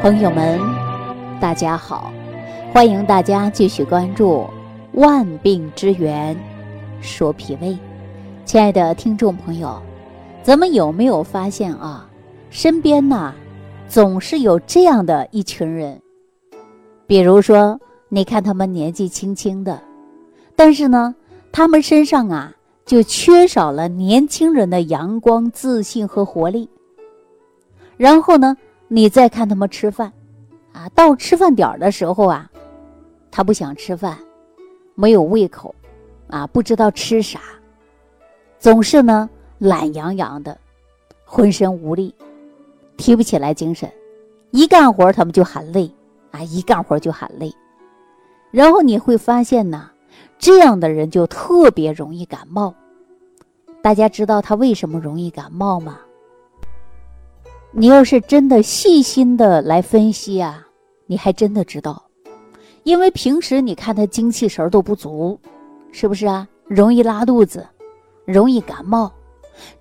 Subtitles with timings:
[0.00, 0.60] 朋友们，
[1.40, 2.12] 大家好，
[2.72, 4.42] 欢迎大家继续关注
[4.92, 6.38] 《万病之源
[7.00, 7.70] 说脾胃》。
[8.44, 9.82] 亲爱的听众朋友，
[10.40, 12.08] 咱们有没有发现啊？
[12.48, 13.34] 身边呐，
[13.88, 16.00] 总是有这样的一群人，
[17.08, 17.78] 比如说，
[18.08, 19.82] 你看他们年纪轻轻的，
[20.54, 21.12] 但是呢，
[21.50, 22.52] 他们身上啊，
[22.86, 26.70] 就缺少了年轻人的阳光、自信和活力。
[27.96, 28.56] 然后呢？
[28.88, 30.10] 你再看他们吃饭，
[30.72, 32.50] 啊，到吃饭点的时候啊，
[33.30, 34.16] 他不想吃饭，
[34.94, 35.74] 没有胃口，
[36.28, 37.40] 啊，不知道吃啥，
[38.58, 40.56] 总是呢懒洋洋的，
[41.24, 42.14] 浑身无力，
[42.96, 43.92] 提不起来精神，
[44.52, 45.90] 一干活他们就喊累，
[46.30, 47.52] 啊，一干活就喊累，
[48.50, 49.90] 然后你会发现呢，
[50.38, 52.74] 这样的人就特别容易感冒。
[53.82, 55.98] 大家知道他为什么容易感冒吗？
[57.70, 60.66] 你要是真的细心的来分析啊，
[61.06, 62.02] 你还真的知道，
[62.82, 65.38] 因为平时你看他精气神都不足，
[65.92, 66.48] 是不是啊？
[66.66, 67.66] 容易拉肚子，
[68.24, 69.12] 容易感冒，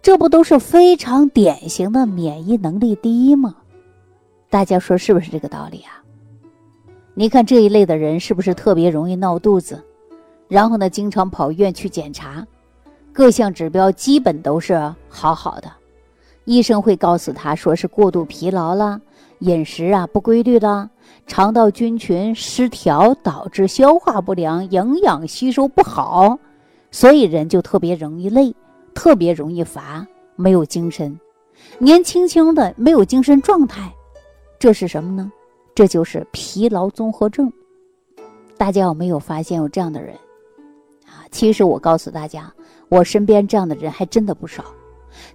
[0.01, 3.55] 这不都是非常典型的免疫能力低吗？
[4.49, 6.03] 大家说是不是这个道理啊？
[7.13, 9.81] 你看这一类的人是不是特别容易闹肚子？
[10.49, 12.45] 然后呢，经常跑医院去检查，
[13.13, 15.71] 各项指标基本都是好好的。
[16.47, 19.01] 医生会告诉他说是过度疲劳了，
[19.39, 20.89] 饮食啊不规律了，
[21.25, 26.39] 肠道菌群失调导致消化不良，营养吸收不好，
[26.89, 28.55] 所以人就特别容易累，
[28.93, 31.19] 特别容易乏，没有精神，
[31.79, 33.93] 年轻轻的没有精神状态，
[34.57, 35.29] 这是什么呢？
[35.75, 37.51] 这就是疲劳综合症。
[38.57, 40.15] 大家有没有发现有这样的人？
[41.07, 42.49] 啊，其实我告诉大家，
[42.87, 44.63] 我身边这样的人还真的不少。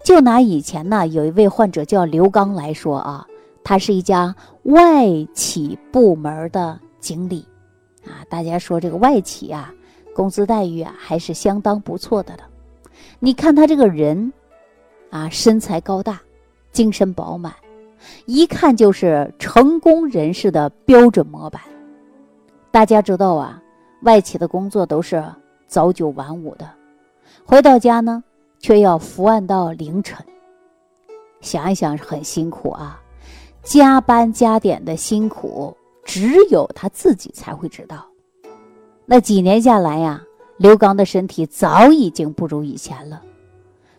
[0.02, 3.26] 就拿以前呢，有一位患者叫刘刚来说啊，
[3.62, 7.46] 他是一家外企部门的经理，
[8.04, 9.72] 啊，大家说这个外企啊，
[10.14, 12.42] 工资待遇啊还是相当不错的了。
[13.18, 14.32] 你看他这个人，
[15.10, 16.20] 啊，身材高大，
[16.72, 17.52] 精神饱满，
[18.26, 21.62] 一看就是成功人士的标准模板。
[22.70, 23.62] 大家知道啊，
[24.02, 25.22] 外企的工作都是
[25.66, 26.68] 早九晚五的，
[27.44, 28.22] 回到家呢。
[28.62, 30.24] 却要伏案到凌晨，
[31.40, 33.02] 想一想很辛苦啊，
[33.64, 38.06] 加班加点的辛苦，只有他自己才会知道。
[39.04, 40.22] 那几年下来呀，
[40.58, 43.20] 刘刚的身体早已经不如以前了，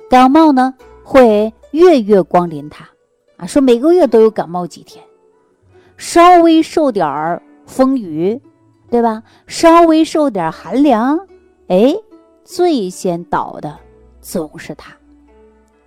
[0.10, 2.88] 感冒呢会月月光临他，
[3.36, 5.04] 啊，说每个月都有感冒几天，
[5.98, 8.42] 稍微受点儿风雨，
[8.90, 9.22] 对吧？
[9.46, 11.20] 稍微受点寒凉，
[11.68, 11.94] 哎，
[12.46, 13.78] 最先倒的。
[14.24, 14.96] 总是他，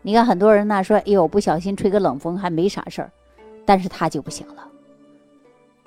[0.03, 3.11] 你看很多人呢说：“哎呦，不小心吹个冷风还没啥事儿，
[3.65, 4.69] 但是他就不行了。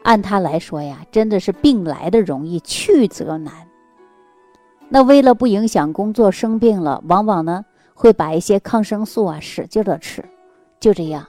[0.02, 3.54] 按他来说呀，真的是病来的容易，去则难。
[4.90, 10.26] 那为了不影响工作，生病了，往往呢会把一些抗生素啊使劲的吃，
[10.80, 11.28] 就这样，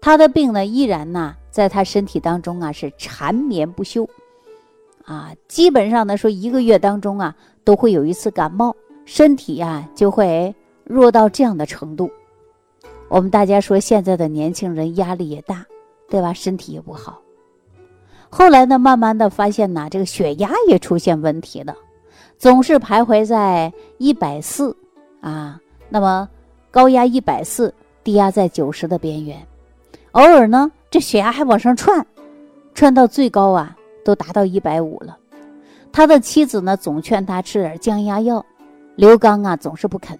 [0.00, 4.08] 他的病呢依然呢在他身体当中啊是缠绵不休，
[5.04, 8.74] 啊，基本上呢说一个月当中啊都会有一次感冒。”
[9.08, 10.54] 身体呀就会
[10.84, 12.10] 弱到这样的程度。
[13.08, 15.64] 我们大家说现在的年轻人压力也大，
[16.10, 16.30] 对吧？
[16.34, 17.18] 身体也不好。
[18.28, 21.74] 后来呢，慢慢的发现呢，这个血压也出现问题了，
[22.36, 24.76] 总是徘徊在一百四
[25.22, 25.58] 啊，
[25.88, 26.28] 那么
[26.70, 27.72] 高压一百四，
[28.04, 29.38] 低压在九十的边缘。
[30.12, 32.06] 偶尔呢，这血压还往上窜，
[32.74, 33.74] 窜到最高啊，
[34.04, 35.16] 都达到一百五了。
[35.90, 38.44] 他的妻子呢，总劝他吃点降压药。
[38.98, 40.18] 刘刚啊，总是不肯，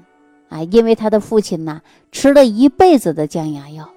[0.49, 3.91] 啊，因为他的父亲呢吃了一辈子的降压药，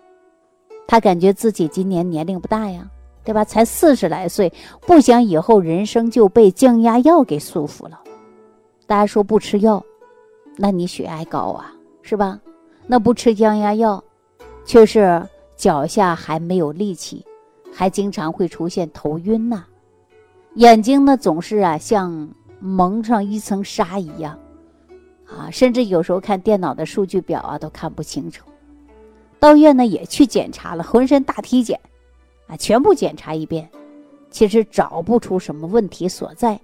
[0.88, 2.90] 他感觉自己今年年龄不大呀，
[3.24, 3.46] 对吧？
[3.46, 4.52] 才四十来岁，
[4.88, 8.02] 不想以后人生就被降压药给束缚了。
[8.88, 9.86] 大家说不吃药，
[10.58, 11.72] 那你血压高啊，
[12.02, 12.40] 是吧？
[12.88, 14.04] 那不吃降压药，
[14.66, 15.24] 却是
[15.56, 17.24] 脚下还没有力气，
[17.72, 19.64] 还经常会出现头晕呐，
[20.56, 22.28] 眼睛呢总是啊像
[22.60, 24.36] 蒙上一层纱一样。
[25.38, 28.46] 啊，甚至有时候看电脑的数据表啊，都看不清楚。
[29.40, 31.80] 到院呢也去检查了，浑身大体检，
[32.48, 33.68] 啊，全部检查一遍，
[34.30, 36.60] 其实找不出什么问题所在。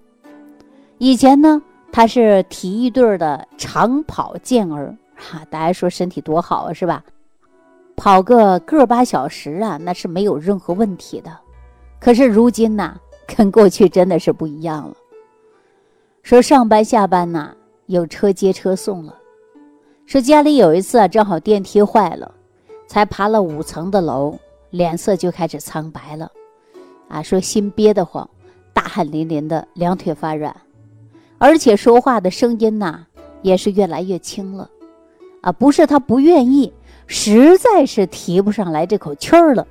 [0.97, 1.61] 以前呢，
[1.91, 7.03] 他是体育队的长跑健儿，哈，大家说身体多好啊，是吧？
[7.95, 11.35] 跑个个把小时啊，那是没有任何问题的。
[11.99, 12.99] 可是如今呢，
[13.35, 14.95] 跟过去真的是不一样了。
[16.21, 17.55] 说上班下班呢。
[17.87, 19.15] 有车接车送了，
[20.05, 22.29] 说家里有一次啊，正好电梯坏了，
[22.85, 24.37] 才爬了五层的楼，
[24.71, 26.29] 脸色就开始苍白了，
[27.07, 28.29] 啊，说心憋得慌，
[28.73, 30.53] 大汗淋淋的，两腿发软，
[31.37, 33.05] 而且说话的声音呐
[33.41, 34.69] 也是越来越轻了，
[35.39, 36.73] 啊，不是他不愿意，
[37.05, 39.65] 实在是提不上来这口气儿了。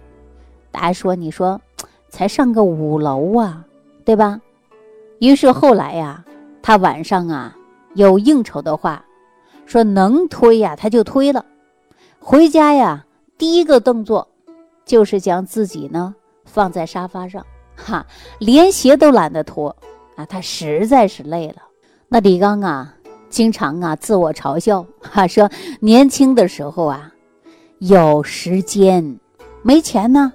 [0.70, 1.60] 大家说，你说，
[2.08, 3.62] 才上个五楼啊，
[4.06, 4.40] 对吧？
[5.18, 6.24] 于是后来呀，
[6.62, 7.54] 他晚上啊
[7.96, 9.04] 有应酬的话，
[9.66, 11.44] 说能推呀他就推了，
[12.20, 13.04] 回家呀
[13.37, 14.28] 第一个动作。
[14.84, 16.14] 就是将自己呢
[16.44, 17.44] 放在沙发上，
[17.75, 18.06] 哈，
[18.38, 19.75] 连鞋都懒得脱
[20.14, 20.25] 啊！
[20.26, 21.56] 他实在是累了。
[22.06, 22.94] 那李刚啊，
[23.28, 25.50] 经常啊自我嘲笑，哈，说
[25.81, 27.12] 年轻的时候啊
[27.81, 29.19] 有时间，
[29.62, 30.32] 没钱呢。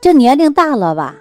[0.00, 1.14] 这年龄大了吧，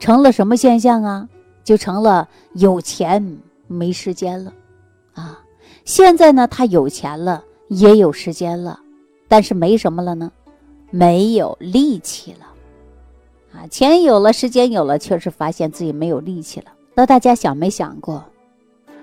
[0.00, 1.28] 成了什么现象啊？
[1.62, 3.38] 就成了有钱
[3.68, 4.52] 没时间了，
[5.86, 8.80] 现在呢，他有钱了，也有时间了，
[9.28, 10.32] 但是没什么了呢？
[10.90, 12.46] 没有力气了，
[13.54, 16.72] 啊，钱有了，时间有了，确实发现自己没有力气了。
[16.92, 18.24] 那大家想没想过，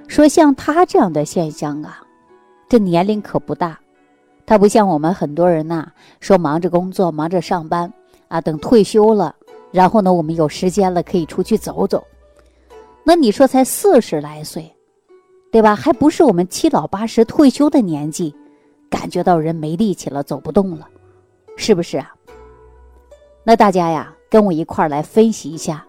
[0.09, 2.03] 说像他这样的现象啊，
[2.67, 3.79] 这年龄可不大，
[4.45, 5.89] 他不像我们很多人呐，
[6.19, 7.91] 说忙着工作，忙着上班
[8.27, 9.33] 啊，等退休了，
[9.71, 12.05] 然后呢，我们有时间了可以出去走走。
[13.05, 14.69] 那你说才四十来岁，
[15.53, 15.75] 对吧？
[15.75, 18.33] 还不是我们七老八十退休的年纪，
[18.89, 20.89] 感觉到人没力气了，走不动了。
[21.55, 22.11] 是不是啊？
[23.43, 25.85] 那大家呀，跟我一块儿来分析一下，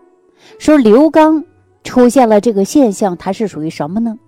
[0.59, 1.43] 说刘刚
[1.83, 4.19] 出现了这个现象，它是属于什么呢？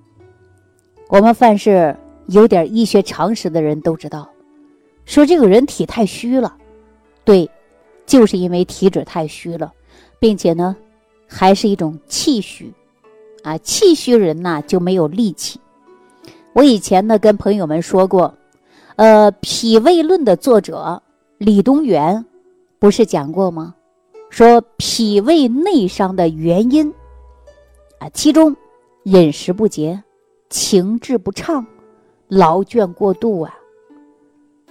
[1.08, 1.94] 我们凡是
[2.28, 4.26] 有点医学常识的人都知道，
[5.04, 6.56] 说这个人体太虚了，
[7.26, 7.50] 对，
[8.06, 9.70] 就是因为体质太虚了，
[10.18, 10.74] 并且呢，
[11.28, 12.72] 还是一种气虚，
[13.46, 15.60] 啊，气虚人呐就没有力气。
[16.52, 18.34] 我以前呢跟朋友们说过，
[18.96, 21.00] 呃，《脾胃论》的作者。
[21.38, 22.24] 李东垣
[22.80, 23.72] 不是讲过吗？
[24.30, 26.92] 说脾胃内伤的原因
[28.00, 28.56] 啊，其中
[29.04, 30.02] 饮食不节、
[30.50, 31.64] 情志不畅、
[32.26, 33.54] 劳倦过度啊。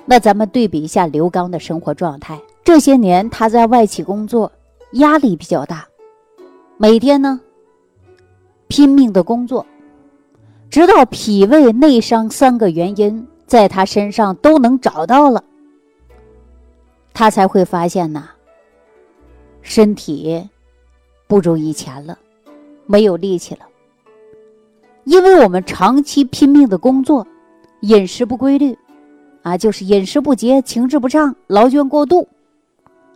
[0.06, 4.52] 那咱们对比一下刘刚的生活状态，这些年他在外企工作，
[4.94, 5.88] 压力比较大，
[6.78, 7.40] 每天呢
[8.68, 9.66] 拼命的工作，
[10.70, 15.44] 直到脾胃内伤三个原因在他身上都能找到了。
[17.14, 18.30] 他才会发现呐，
[19.62, 20.50] 身体
[21.28, 22.18] 不如以前了，
[22.86, 23.62] 没有力气了。
[25.06, 27.26] 因为我们长期拼命的工作，
[27.82, 28.78] 饮食不规律，
[29.44, 32.28] 啊，就是饮食不节、情志不畅、劳倦过度，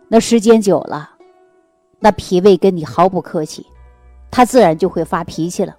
[0.08, 1.10] 那时间久了，
[1.98, 3.66] 那脾胃跟你毫不客气，
[4.30, 5.76] 他自然就会发脾气了。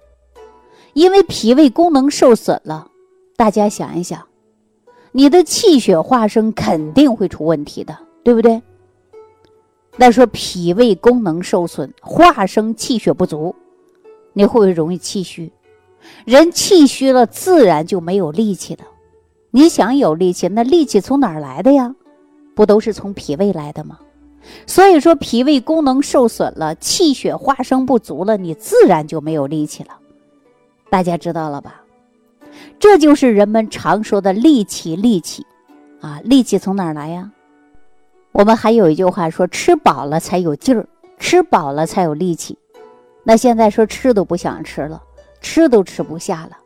[0.92, 2.88] 因为脾胃功能受损了，
[3.36, 4.22] 大家想一想，
[5.10, 7.96] 你的气血化生肯定会出问题的。
[8.24, 8.62] 对不对？
[9.96, 13.52] 那说脾胃功能受损，化生气血不足，
[14.32, 15.50] 你会不会容易气虚？
[16.24, 18.84] 人气虚了，自然就没有力气了。
[19.50, 21.92] 你想有力气，那力气从哪儿来的呀？
[22.54, 23.98] 不都是从脾胃来的吗？
[24.66, 29.98] 所以说，脾胃功能受损了，气血化生不足了，你自然就没有力气了。
[30.90, 31.82] 大家知道了吧？
[32.78, 35.46] 这就是人们常说的力气，力气
[36.00, 37.30] 啊，力气从哪儿来呀？
[38.32, 40.86] 我们还有一句话说：“吃饱了才有劲儿，
[41.18, 42.58] 吃饱了才有力气。”
[43.24, 45.02] 那现在说吃都不想吃了，
[45.40, 46.56] 吃都吃不下了，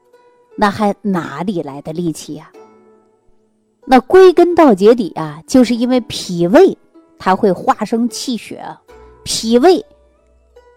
[0.56, 2.50] 那还哪里来的力气呀？
[3.84, 6.76] 那归根到结底啊，就是因为脾胃
[7.18, 8.62] 它会化生气血，
[9.24, 9.84] 脾胃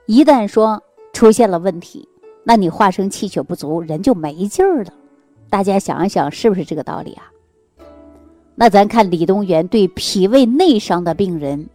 [0.05, 0.81] 一旦说
[1.13, 2.07] 出现了问题，
[2.43, 4.93] 那你化生气血不足，人就没劲儿了。
[5.49, 7.31] 大家想一想，是不是这个道理啊？
[8.55, 11.67] 那咱看李东垣对脾胃内伤的病人，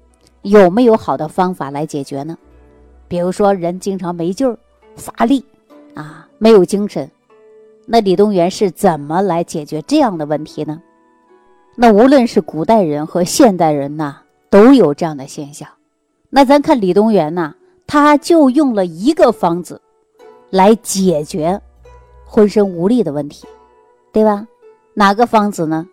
[0.43, 2.37] 有没有好的方法来解决呢？
[3.09, 4.59] 比如说人经常没劲儿、
[4.97, 5.45] 乏力
[5.95, 7.11] 啊，没有精神，
[7.87, 10.83] 那李东垣是怎么来解决这样的问题呢？
[11.77, 14.19] 那无论是古代人和现代人呐，
[14.55, 15.69] 都有这样的现象。
[16.31, 17.53] 那咱看李东垣呐，
[17.89, 19.81] 他就用了一个方子
[20.49, 21.61] 来解决
[22.25, 23.49] 浑身无力的问题，
[24.13, 24.47] 对吧？
[24.95, 25.85] 哪个方子呢？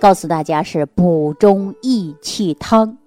[0.00, 2.98] 告诉大家是补中益气汤，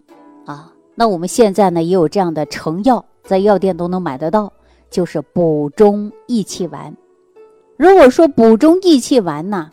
[0.45, 4.50] 啊，那我们现在呢也有这样的成药，在药店都能买得到，
[4.89, 6.95] 就是补中益气丸。
[7.75, 9.69] 如果说补中益气丸呢，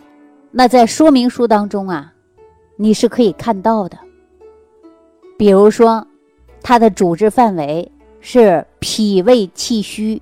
[0.50, 2.12] 那在说明书当中啊，
[2.75, 3.96] 你是可以看到的。
[5.37, 6.07] 比如说，
[6.62, 7.90] 它的主治范围
[8.21, 10.21] 是脾胃气虚、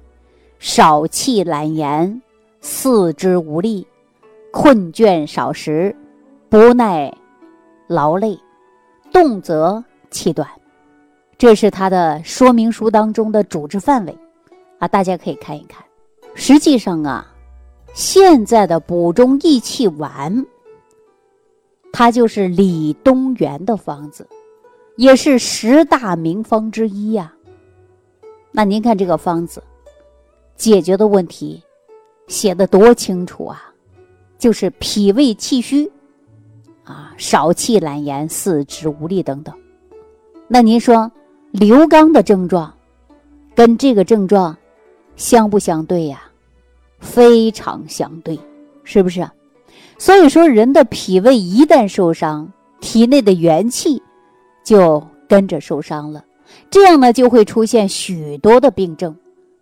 [0.59, 2.23] 少气懒言、
[2.61, 3.87] 四肢无力、
[4.51, 5.95] 困倦少食。
[6.51, 7.13] 不耐
[7.89, 8.39] 劳累，
[9.13, 10.49] 动则气短，
[11.37, 14.17] 这是它的说明书当中的主治范围
[14.79, 15.85] 啊，大家可以看一看。
[16.37, 17.27] 实际上啊，
[17.93, 20.47] 现在的补中益气丸，
[21.93, 24.25] 它就是李东垣的方子，
[24.97, 27.33] 也是十大名方之一呀。
[28.51, 29.63] 那您看这个方子
[30.57, 31.63] 解决的问题
[32.29, 33.73] 写的多清楚啊，
[34.39, 35.91] 就是脾胃气虚
[36.85, 39.55] 啊，少气懒言、四肢无力等等。
[40.47, 41.11] 那您说
[41.51, 42.73] 刘刚的症状
[43.55, 44.57] 跟这个症状
[45.17, 46.23] 相不相对呀？
[47.01, 48.39] 非常相对，
[48.83, 49.29] 是不是？
[49.99, 54.03] 所以说，人的脾胃一旦受伤，体内的元气
[54.65, 56.25] 就跟着受伤了。
[56.71, 59.15] 这样呢，就会出现许多的病症，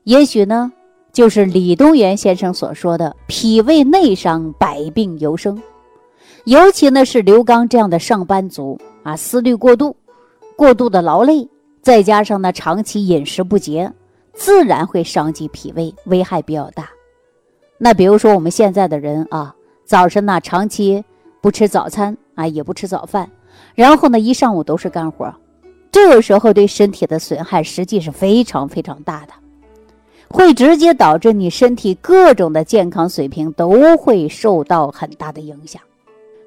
[0.04, 0.72] 也许呢，
[1.12, 5.60] 就是李东垣先生所说的“脾胃内伤，百病由生”。
[6.44, 9.94] 尤其呢，是刘刚这样的上班族啊，思虑过度，
[10.56, 11.48] 过度的劳累，
[11.80, 13.90] 再加上呢，长期饮食不节，
[14.32, 16.88] 自然会伤及脾胃，危害比较大。
[17.78, 19.54] 那比如说我们现在的人啊，
[19.84, 21.02] 早晨呢，长期
[21.40, 23.30] 不吃早餐啊，也不吃早饭，
[23.74, 25.32] 然后呢，一上午都是干活。
[25.90, 29.32] 这个时候对身体的损害实际是非常非常大的，
[30.28, 35.82] 会直接导致你身体各种的健康水平都会受到很大的影响。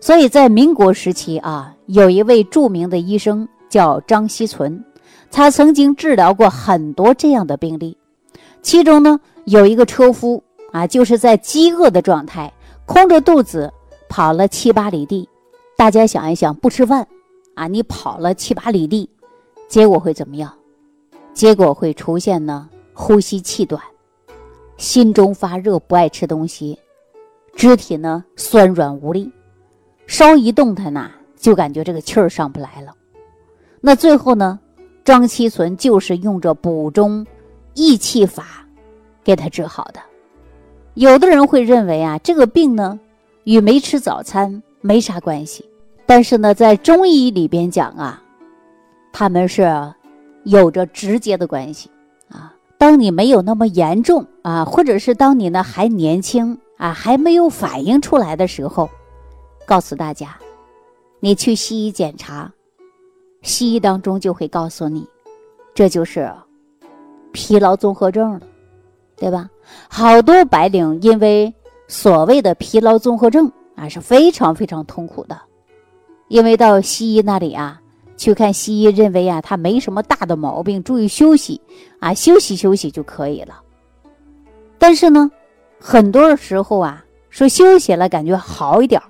[0.02, 4.84] 所以在民国时期啊，有一位著名的医生叫张锡存，
[5.32, 7.98] 他曾经治疗过很多这样的病例。
[8.62, 12.52] 其中呢，有一个车夫啊，就是在饥饿的状态，
[12.86, 13.72] 空着肚子
[14.10, 15.30] 跑了七八里地。
[15.78, 17.08] 大家想一想，不吃饭
[17.56, 19.10] 啊，你跑了七八里地。
[19.68, 20.54] 结果会怎么样？
[21.34, 22.70] 结果会出现呢？
[22.94, 23.82] 呼吸气短，
[24.78, 26.78] 心中发热，不爱吃东西，
[27.56, 29.30] 肢体呢酸软无力，
[30.06, 32.94] 稍一动弹呐，就感觉这个气儿上不来了。
[33.82, 34.60] 那最后呢，
[35.04, 37.26] 张七存就是用着补中
[37.74, 38.66] 益气法
[39.24, 40.00] 给他治好的。
[40.94, 42.98] 有的人会认为啊，这个病呢
[43.44, 45.68] 与没吃早餐没啥关系，
[46.06, 48.22] 但是呢，在中医里边讲啊。
[49.18, 49.66] 他们是
[50.44, 51.90] 有着直接的关系
[52.28, 52.54] 啊。
[52.78, 58.90] 当你没有那么严重啊，或者是当你呢还年轻啊，还没有反应出来的时候，
[59.66, 60.38] 告诉大家，
[61.22, 62.52] 你去西医检查，
[63.42, 65.08] 西医当中就会告诉你，
[65.74, 66.30] 这就是
[67.32, 68.42] 疲劳综合症了，
[69.16, 69.50] 对吧？
[69.88, 71.54] 好多白领因为
[71.88, 75.40] 所谓的疲劳综合症啊是非常非常痛苦的，
[76.28, 77.82] 因为到西医那里啊。
[78.18, 81.60] 去看西医，认为啊，他没什么大的毛病，注意休息，
[82.00, 83.62] 啊，休息休息就可以了。
[84.78, 85.30] 但是呢，
[85.82, 89.02] 很多时候啊，说休息了感觉好一点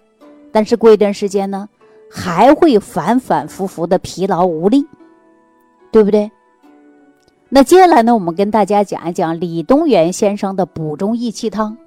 [0.52, 1.70] 但是过一段时间呢，
[2.10, 4.84] 还会反反复复的疲劳无力，
[5.92, 6.32] 对不对？
[7.48, 11.78] 那接下来呢，我们跟大家讲一讲李东垣先生的补中益气汤，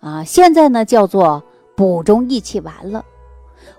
[0.00, 1.42] 啊，现在呢叫做
[1.76, 3.04] 补中益气丸了。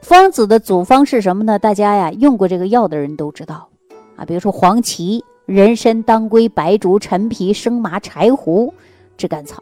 [0.01, 1.59] 方子的组方是什么呢？
[1.59, 3.69] 大家呀用过这个药的人都知道，
[4.15, 8.73] 啊，比如说黄芪、人参、当归、白术、陈皮、生麻、柴胡、
[9.17, 9.61] 炙甘草，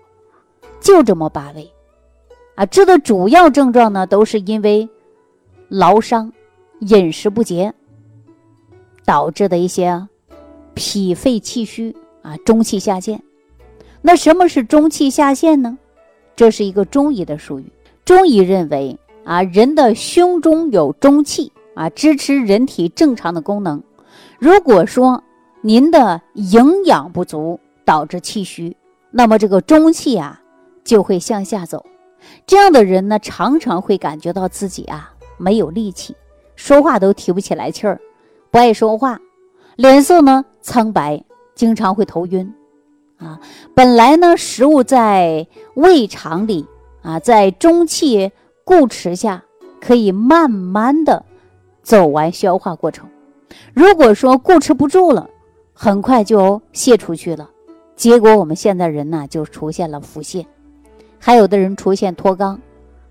[0.79, 1.69] 就这么八味，
[2.55, 4.87] 啊，治的主要症状呢都是因为
[5.67, 6.31] 劳伤、
[6.79, 7.73] 饮食不节
[9.03, 10.07] 导致的一些
[10.75, 13.21] 脾肺气虚啊，中气下陷。
[14.01, 15.77] 那什么是中气下陷呢？
[16.35, 17.65] 这是一个中医的术语，
[18.05, 18.97] 中医认为。
[19.27, 23.83] 啊，人的胸中有中气啊，支持人体正常的功能。
[24.39, 25.21] 如果说
[25.59, 28.77] 您的营养不足导致气虚，
[29.11, 30.41] 那么这个中气啊
[30.85, 31.85] 就会向下走。
[32.45, 36.15] 这样的人呢，常常会感觉到自己啊没有力气，
[36.55, 37.99] 说话都提不起来气儿，
[38.49, 39.19] 不爱说话，
[39.75, 41.21] 脸色呢苍白，
[41.53, 42.49] 经常会头晕。
[43.17, 43.37] 啊，
[43.75, 46.65] 本来呢，食物在胃肠里
[47.01, 48.31] 啊，在中气。
[48.67, 49.41] 固持下
[49.79, 51.23] 可以慢慢的
[51.83, 53.07] 走完消化过程，
[53.73, 55.29] 如果说固持不住了，
[55.71, 57.49] 很快就泄出去了，
[57.95, 60.45] 结果我们现在人呢就出现了腹泻，
[61.17, 62.57] 还有的人出现脱肛，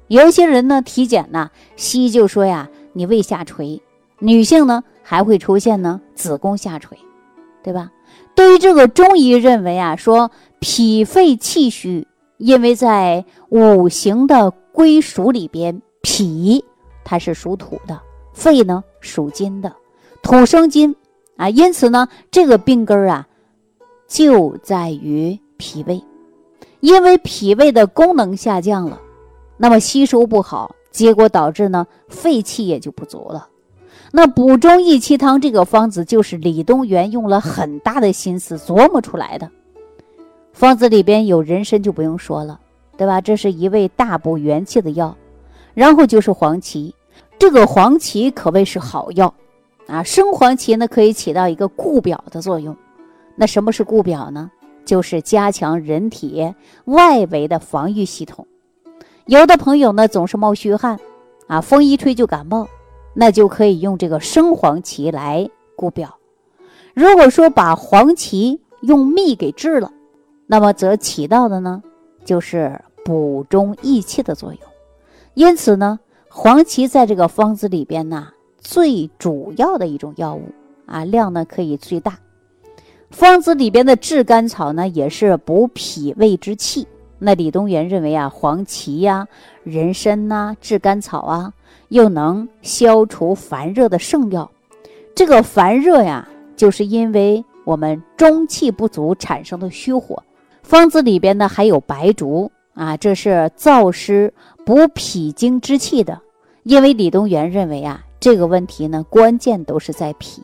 [0.08, 3.80] 有些人呢体检呢，西医就说呀你胃下垂，
[4.18, 6.98] 女性呢还会出现呢子宫下垂，
[7.62, 7.90] 对吧？
[8.34, 14.52] 对于这个中医认为啊说脾肺气虚，因为在五行的。
[14.76, 16.62] 归属里边，脾
[17.02, 17.99] 它是属土的，
[18.35, 19.75] 肺呢属金的，
[20.21, 20.95] 土生金
[21.38, 23.26] 啊，因此呢，这个病根儿啊
[24.06, 26.04] 就在于脾胃，
[26.80, 29.00] 因为脾胃的功能下降了，
[29.56, 33.49] 那么吸收不好，结果导致呢肺气也就不足了。
[34.12, 39.50] 那补中益气汤这个方子就是李东垣用了很大的心思琢磨出来的。
[40.52, 42.61] 方子里边有人参就不用说了，
[42.96, 43.20] 对吧？
[43.20, 45.16] 这是一味大补元气的药。
[45.74, 46.94] 然后就是黄芪，
[47.38, 49.32] 这个黄芪可谓是好药
[49.86, 50.02] 啊。
[50.02, 52.76] 生黄芪呢可以起到一个固表的作用。
[53.34, 54.50] 那什么是固表呢？
[54.84, 58.46] 就是加强人体外围的防御系统。
[59.26, 60.98] 有的朋友呢总是冒虚汗
[61.46, 62.66] 啊，风一吹就感冒。
[63.18, 66.18] 那就可以用这个生黄芪来固表。
[66.92, 69.90] 如果说把黄芪用蜜给制了，
[70.46, 71.82] 那么则起到的呢，
[72.26, 74.61] 就是补中益气的作用。
[75.33, 78.28] 因此呢，黄芪在这个方子里边呢，
[78.59, 80.50] 最主要的一种药物
[80.85, 82.18] 啊，量呢可以最大。
[83.11, 86.87] 方子里边的炙甘草呢，也是补脾胃之气。
[87.18, 89.26] 那李东垣认为啊，黄芪呀、
[89.64, 91.54] 人参呐、炙甘草啊。
[91.88, 94.50] 又能消除烦热的圣药，
[95.14, 100.21] 这个烦热呀，就是因为我们中气不足产生的虚火。
[100.66, 106.20] 方子里边呢还有白术啊，这是燥湿补脾经之气的。
[106.64, 110.42] 因为李东垣认为啊，这个问题呢关键都是在脾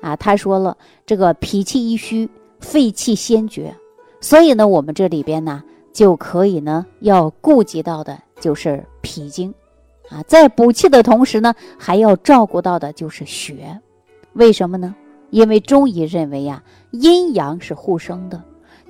[0.00, 0.16] 啊。
[0.16, 2.26] 他说了，这个脾气一虚，
[2.60, 3.76] 肺气先绝，
[4.22, 9.52] 所以呢，我们这里边呢就可以呢要顾及到的就是脾经。
[10.08, 13.78] 啊，在补气的同时呢，还要照顾到的就是血，
[14.32, 14.94] 为什么呢？
[15.28, 18.42] 因为中医认为呀，阴阳是互生的，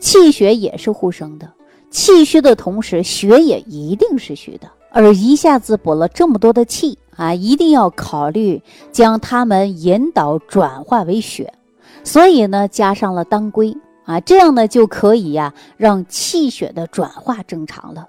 [0.03, 1.49] 气血也是互生的。
[1.89, 4.69] 气虚的同时，血也一定是虚的。
[4.91, 11.55] 而一下子补了这么多的气啊，一定要考虑将它们引导转化为血，
[12.03, 18.09] 所以呢，加上了当归啊，这样呢就可以呀，让气血的转化正常了。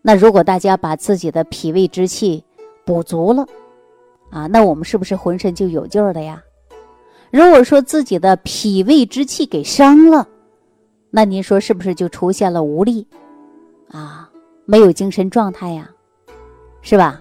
[0.00, 2.44] 那如果大家把自己的脾胃之气
[2.86, 3.44] 补足了，
[4.30, 6.40] 啊，那我们是不是浑身就有劲儿了呀？
[7.30, 10.26] 如果说自己的脾胃之气给伤了，
[11.10, 13.06] 那您说是不是就出现了无力，
[13.90, 14.30] 啊，
[14.64, 15.90] 没有精神状态呀，
[16.82, 17.20] 是吧？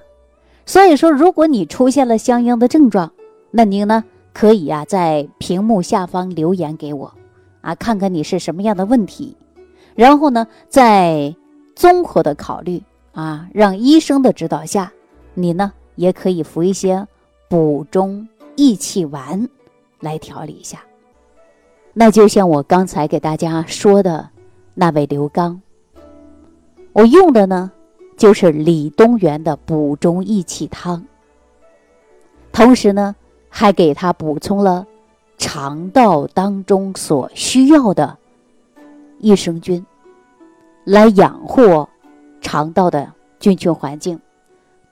[0.65, 3.11] 所以说，如果你出现了相应的症状，
[3.51, 7.13] 那您呢可以呀在屏幕下方留言给我，
[7.61, 9.35] 啊，看看你是什么样的问题，
[9.95, 11.35] 然后呢在。
[11.75, 14.91] 综合的考虑啊，让医生的指导下，
[15.33, 17.07] 你呢也可以服一些
[17.47, 19.47] 补中益气丸
[20.01, 20.81] 来调理一下。
[21.99, 24.29] 那就像我刚才给大家说的
[24.73, 25.59] 那位刘刚，
[26.93, 27.69] 我用的呢
[28.15, 31.03] 就是李东垣的补中益气汤，
[32.53, 33.13] 同时呢
[33.49, 34.87] 还给他补充了
[35.37, 38.17] 肠道当中所需要的
[39.17, 39.85] 益生菌。
[40.85, 41.85] 来养护
[42.39, 44.17] 肠道的菌群环境，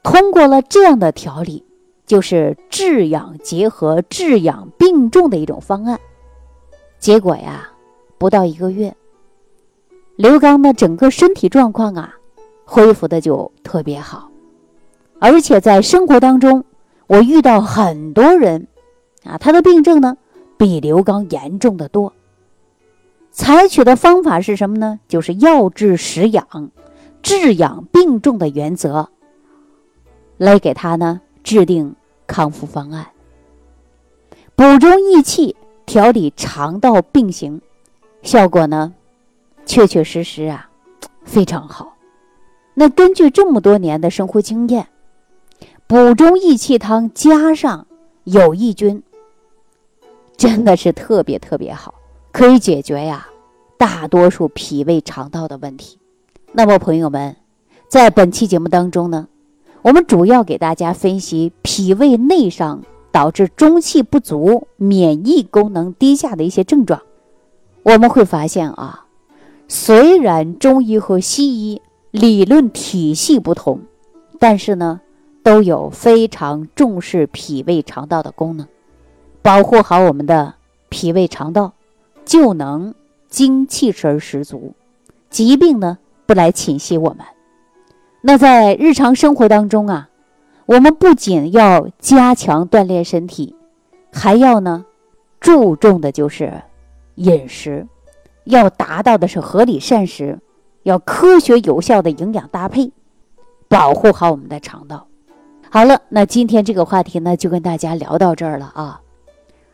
[0.03, 1.63] 通过了这样的调理，
[2.05, 5.97] 就是治养结合、治养并重的一种方案。
[6.99, 7.69] 结果呀，
[8.17, 8.95] 不到一个月，
[10.15, 12.15] 刘刚的整个身体状况啊，
[12.65, 14.29] 恢复的就特别好，
[15.19, 16.63] 而且在生活当中，
[17.05, 18.67] 我遇到很多人
[19.23, 20.17] 啊，他的病症呢，
[20.57, 22.11] 比刘刚严重的多。
[23.31, 24.99] 采取的方法是什么呢？
[25.07, 26.71] 就是药治食养，
[27.21, 29.09] 治养并重的原则，
[30.37, 33.05] 来给他呢制定康复方案，
[34.55, 35.55] 补中益气，
[35.87, 37.61] 调理肠道病型，
[38.21, 38.93] 效果呢，
[39.65, 40.69] 确确实实啊，
[41.23, 41.95] 非常好。
[42.73, 44.89] 那根据这么多年的生活经验，
[45.87, 47.87] 补中益气汤加上
[48.25, 49.01] 有益菌，
[50.35, 51.93] 真的是特别特别好。
[52.33, 53.29] 可以解决呀，
[53.77, 55.97] 大多数脾胃肠道的问题。
[56.51, 57.37] 那么，朋友们，
[57.87, 59.29] 在本期节目当中呢，
[59.83, 67.01] 我们主要给大家分析脾胃内伤导致中气不足、免疫功能低下的一些症状。
[67.83, 69.05] 我们会发现啊，
[69.67, 73.81] 虽然中医和西医理论体系不同，
[74.39, 75.01] 但是呢，
[75.43, 78.67] 都有非常重视脾胃肠道的功能，
[79.41, 80.53] 保护好我们的
[80.89, 81.73] 脾胃肠道。
[82.25, 82.93] 就能
[83.29, 84.73] 精气神十足，
[85.29, 87.19] 疾病呢不来侵袭我们。
[88.19, 90.09] 那在日常生活当中啊，
[90.67, 93.55] 我们不仅要加强锻炼身体，
[94.11, 94.85] 还要呢
[95.39, 96.61] 注重的就是
[97.15, 97.87] 饮食，
[98.43, 100.39] 要达到的是合理膳食，
[100.83, 102.91] 要科学有效的营养搭配，
[103.69, 105.07] 保护好我们的肠道。
[105.69, 108.99] 好了，那今天这个话题呢，就跟大家聊到这儿了啊。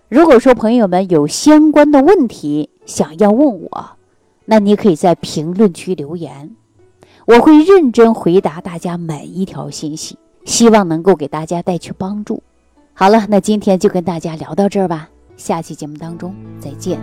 [0.10, 3.98] 如果说朋友们有相关的问题想要问我，
[4.46, 6.56] 那你可以在评论区留言，
[7.26, 12.42] 我会认真回答大家每一条信息，希望能够给大家带去帮助。
[12.94, 17.00] 好了，那今天就跟大家聊到这儿吧，下期节目当中再见。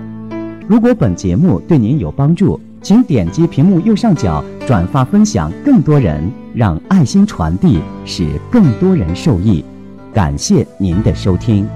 [0.68, 9.64] 如果本节目对您有帮助，请点击屏幕右上角转发分享，更多人让爱心传递，使更多人受益。
[10.14, 11.68] 感谢您的收听。